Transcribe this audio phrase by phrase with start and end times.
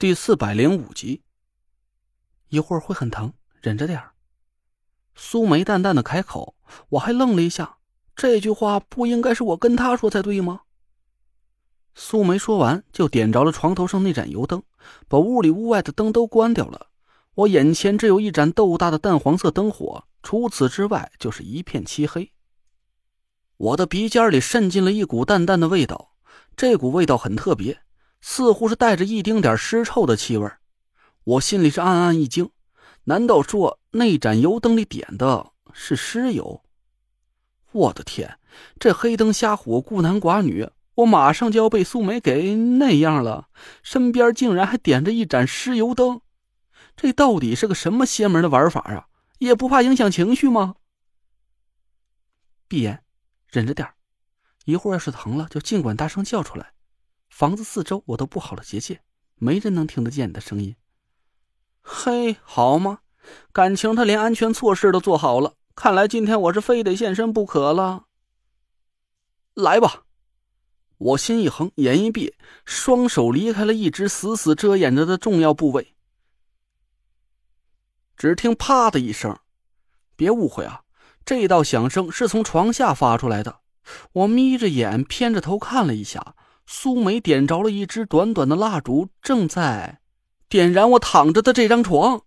[0.00, 1.20] 第四百零五集，
[2.48, 4.12] 一会儿会很疼，忍着点儿。
[5.14, 6.56] 苏梅淡淡的开口，
[6.88, 7.76] 我还愣了一下，
[8.16, 10.62] 这句话不应该是我跟她说才对吗？
[11.94, 14.62] 苏梅说完，就点着了床头上那盏油灯，
[15.06, 16.86] 把屋里屋外的灯都关掉了。
[17.34, 22.32] 我眼前只有一盏豆大的淡黄色灯火，除此之外就是一片漆黑。
[23.58, 26.14] 我的鼻尖里渗进了一股淡淡的味道，
[26.56, 27.82] 这股味道很特别。
[28.20, 30.50] 似乎是带着一丁点尸臭的气味
[31.24, 32.50] 我心里是暗暗一惊，
[33.04, 36.62] 难道说那盏油灯里点的是尸油？
[37.72, 38.38] 我的天，
[38.78, 43.48] 这黑灯瞎火，孤男寡女，我马上就要被苏梅给那样了，
[43.82, 46.20] 身边竟然还点着一盏尸油灯，
[46.96, 49.06] 这到底是个什么邪门的玩法啊？
[49.38, 50.74] 也不怕影响情绪吗？
[52.66, 53.04] 闭眼，
[53.48, 53.88] 忍着点
[54.64, 56.72] 一会儿要是疼了，就尽管大声叫出来。
[57.30, 59.00] 房子四周我都布好了结界，
[59.36, 60.76] 没人能听得见你的声音。
[61.80, 62.98] 嘿，好吗？
[63.52, 68.04] 感情他连安全措施都做好了，看来今天我是非得现身不可了。
[69.54, 70.02] 来吧，
[70.98, 72.34] 我心一横，眼一闭，
[72.66, 75.94] 双手离开了一直死死遮掩着的重要部位。
[78.16, 79.38] 只听“啪”的一声，
[80.14, 80.82] 别误会啊，
[81.24, 83.60] 这道响声是从床下发出来的。
[84.12, 86.34] 我眯着眼，偏着头看了一下。
[86.72, 89.98] 苏梅点着了一支短短的蜡烛，正在
[90.48, 92.22] 点燃我躺着的这张床。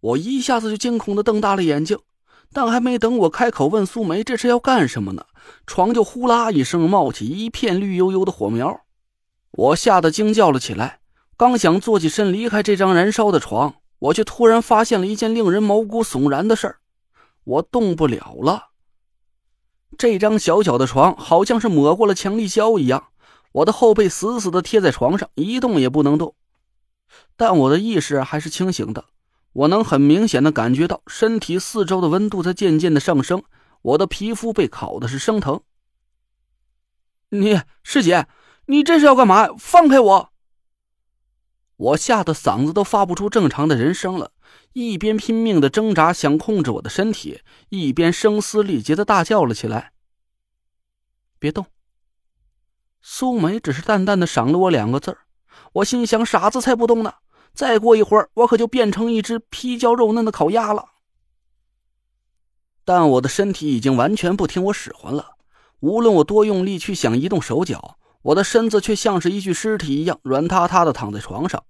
[0.00, 1.96] 我一下子就惊恐的瞪大了眼睛，
[2.52, 5.26] 但还没等我开口问苏梅这是要干什么呢，
[5.68, 8.80] 床就呼啦一声冒起一片绿油油的火苗。
[9.52, 10.98] 我吓得惊叫了起来，
[11.36, 16.78] 刚想坐起身离开这张燃烧的床，我却突然发现了一件令人毛骨悚然的事儿：
[17.44, 18.70] 我动不了了。
[19.96, 23.10] 这张小小的床好像是抹过了强力胶一样。
[23.54, 26.34] 我的后背死死的贴在床上，一动也不能动，
[27.36, 29.04] 但我的意识还是清醒的。
[29.52, 33.44] 我能很明显的感觉到身体四周的温度在渐渐的上升，
[33.82, 35.60] 我的皮肤被烤的是生疼。
[37.28, 38.26] 你师姐，
[38.66, 39.46] 你这是要干嘛？
[39.56, 40.32] 放开我！
[41.76, 44.32] 我吓得嗓子都发不出正常的人声了，
[44.72, 49.92] 一边拼命的挣扎想控制我的身体，一边声嘶力竭的大叫了起来
[51.38, 51.66] ：“别动！”
[53.16, 55.18] 苏梅只是淡淡的赏了我两个字儿，
[55.74, 57.14] 我心想：傻子才不动呢！
[57.52, 60.84] 再过一会儿，我可就变成一只皮焦肉嫩的烤鸭了。
[62.84, 65.36] 但我的身体已经完全不听我使唤了，
[65.78, 71.62] 无论我多用力去想移动手脚，我的身子却像是一具尸体一样软塌塌的躺在床上，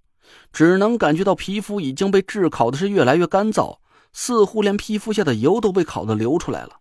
[0.51, 3.77] 只能感觉到皮肤已经被炙烤的是越来越干燥，
[4.11, 6.79] 似乎连皮肤下的油都被烤的流出来了。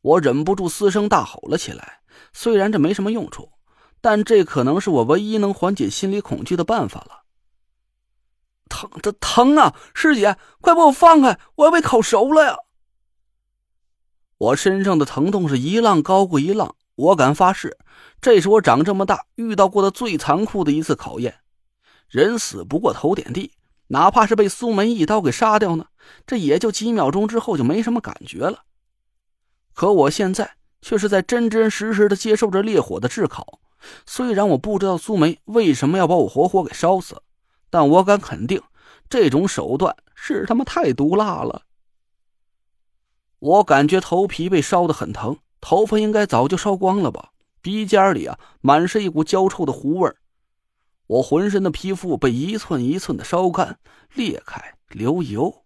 [0.00, 2.02] 我忍不住嘶声大吼了起来。
[2.32, 3.52] 虽然这没什么用处，
[4.00, 7.22] 但这可能是我唯一能缓解心理恐惧的办法了。
[8.68, 9.74] 疼，这疼啊！
[9.94, 12.56] 师姐，快把我放开，我要被烤熟了呀！
[14.38, 17.78] 我身上的疼痛是一浪高过一浪，我敢发誓，
[18.20, 21.40] 这是我长这么大遇到过的最残酷的一次考验。
[22.08, 23.52] 人死不过头点地，
[23.86, 25.86] 哪怕是被苏门一刀给杀掉呢，
[26.26, 28.64] 这也就几秒钟之后就没什么感觉了。
[29.74, 30.55] 可我现在……
[30.80, 33.60] 却是在真真实实的接受着烈火的炙烤。
[34.06, 37.22] 虽然我不知道苏梅为什么要把我活活给烧死，
[37.70, 38.60] 但我敢肯定，
[39.08, 41.62] 这种手段是他妈太毒辣了。
[43.38, 47.32] 我感觉头皮被烧得很疼，头发应该早就烧光了吧？
[47.60, 50.12] 鼻尖里啊，满是一股焦臭的糊味
[51.08, 53.78] 我浑身的皮肤被一寸一寸的烧干、
[54.14, 55.65] 裂开、流油。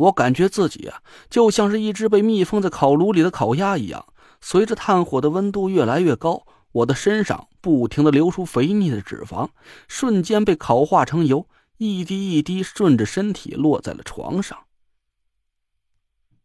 [0.00, 4.06] 我感觉自己啊，就像是一只被密封在烤炉里的烤鸭一样。
[4.40, 9.50] 随着炭火的温度越来越高，我的身上不停的流出肥腻的脂肪，
[9.88, 11.46] 瞬间被烤化成油，
[11.76, 14.56] 一滴一滴顺着身体落在了床上。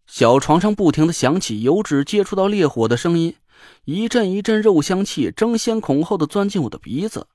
[0.05, 3.35] 小床上不停的响起油脂接触到烈火的声音，
[3.85, 7.27] 一阵一阵肉香气争先恐后的钻进我的鼻子，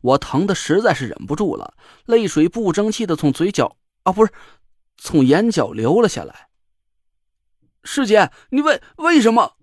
[0.00, 1.74] 我疼的实在是忍不住了，
[2.06, 4.32] 泪水不争气的从嘴角啊，不是。
[4.96, 6.48] 从眼角流了下来。
[7.84, 9.56] 师姐，你为为什么？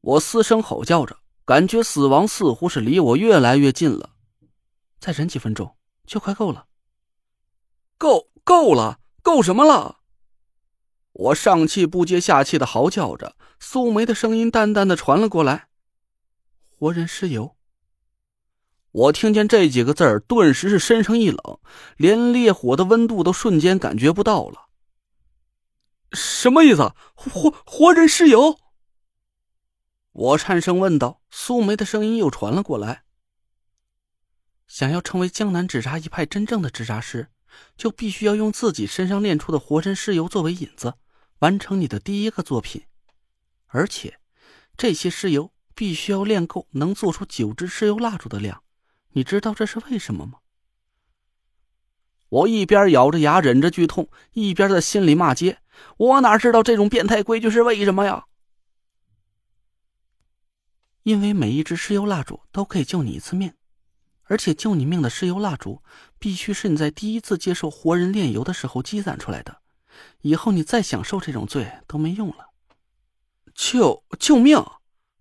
[0.00, 4.10] 我嘶声吼叫着，感觉死亡似乎是离我越来越近了。
[4.98, 5.76] 再忍几分钟，
[6.06, 6.66] 就快够了。
[7.98, 10.00] 够够了，够什么了？
[11.12, 15.68] 我上气不接下气的嚎叫着，苏梅的声音淡淡的传了过来
[16.68, 17.55] ：“活人尸油。”
[18.96, 21.60] 我听见这几个字儿，顿时是身上一冷，
[21.98, 24.70] 连烈火的温度都瞬间感觉不到了。
[26.12, 26.94] 什么意思？
[27.14, 28.58] 活活人尸油？
[30.12, 31.20] 我颤声问道。
[31.30, 33.02] 苏梅的声音又传了过来
[34.66, 37.28] ：“想要成为江南纸扎一派真正的纸扎师，
[37.76, 40.94] 就必须要用自己身上炼出的活人尸油作为引子，
[41.40, 42.84] 完成你的第一个作品。
[43.66, 44.18] 而且，
[44.74, 48.62] 这些尸油必须要炼够能做出九支尸油蜡烛的量。
[49.16, 50.40] 你知道这是为什么吗？
[52.28, 55.58] 我一边咬着牙忍着剧痛，一边在心里骂街。
[55.96, 58.26] 我哪知道这种变态规矩是为什么呀？
[61.04, 63.54] 因为每一支尸油蜡烛都可以救你一次命，
[64.24, 65.82] 而且救你命的尸油蜡烛
[66.18, 69.62] 必须是你在第一次接受活人炼油的时候积攒出来的，
[70.20, 72.50] 以后你再享受这种罪都没用了。
[73.54, 74.62] 救救命？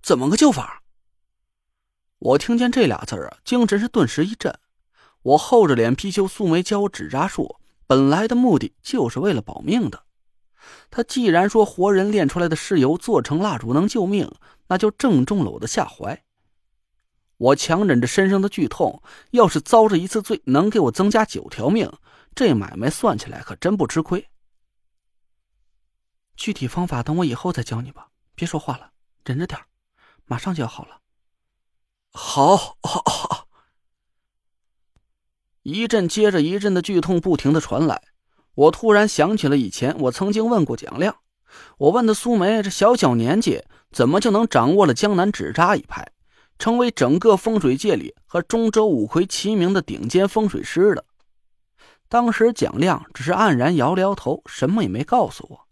[0.02, 0.84] 怎么个救法？
[2.26, 4.52] 我听见这俩字儿啊，精神是顿时一震。
[5.22, 10.06] 我厚着脸皮求素梅教我纸扎术，本来的目的就是为了保命的。
[10.90, 14.34] 他既然说活人炼出来的尸油做成蜡烛能救命，
[14.70, 16.24] 那就正中了我的下怀。
[17.38, 21.92] 我强忍着身上的剧痛，要是遭这一次罪能给我增加九条命，
[22.34, 24.28] 这买卖算起来可真不吃亏。
[26.36, 28.94] 具体方法等我以后再教你吧，别说话了，
[29.24, 29.60] 忍着点
[30.26, 31.02] 马上就要好了。
[32.18, 33.48] 好，好，好。
[35.64, 38.02] 一阵接着一阵的剧痛不停的传来。
[38.54, 41.18] 我突然想起了以前我曾经问过蒋亮，
[41.78, 46.10] 我问的苏梅，这小小年纪怎么就能掌握了江南纸扎一派，
[46.58, 51.04] 成为整个风水界里和中州五魁齐名的顶尖风水师的？
[52.08, 55.68] 当时蒋亮只是黯然摇了摇头，什么也没告诉我。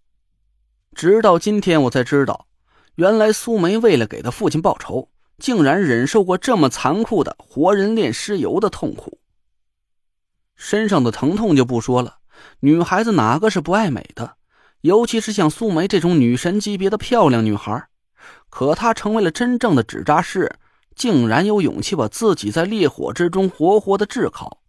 [0.93, 2.47] 直到今天，我才知道，
[2.95, 5.09] 原来苏梅为了给他父亲报仇，
[5.43, 9.19] 竟然忍受过这么残酷的活人炼尸油的痛苦。
[10.55, 12.19] 身上的疼痛就不说了。
[12.61, 14.37] 女孩子哪个是不爱美的？
[14.79, 17.89] 尤其是像苏梅这种女神级别的漂亮女孩。
[18.49, 20.55] 可她成为了真正的纸扎师，
[20.95, 24.61] 竟然有勇气把自己在烈火之中活活的炙烤。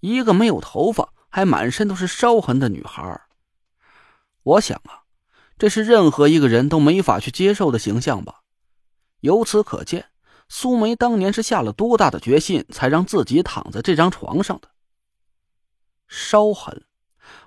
[0.00, 3.20] 一个没有头发还满身都是烧痕的女孩，
[4.42, 5.06] 我想啊，
[5.56, 8.39] 这是任何一个人都没法去接受的形象吧。
[9.20, 10.06] 由此可见，
[10.48, 14.68] 苏梅当年是下了多大的决心，才让自己躺在这张床上的。
[16.08, 16.84] 烧痕。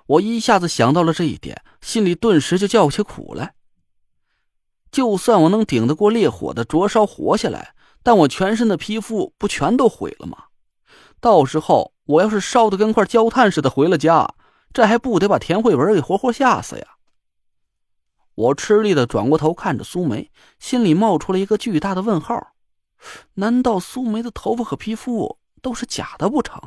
[0.06, 3.54] 我一下子想到了这一点，心里顿时就叫起苦来。
[4.90, 10.44] 就算我能顶得过烈火的灼烧活下来，但我全身的皮肤不全都毁了吗？
[11.20, 14.34] 到时候我要是烧的跟块焦炭似的回了家，
[14.72, 16.93] 这还不得把田慧文给活活吓死呀？
[18.34, 22.54] 我吃力的转过头看着苏梅，心里冒出了一个巨大的问号：
[23.34, 26.60] 难道苏梅的头发和皮肤都是假的不成？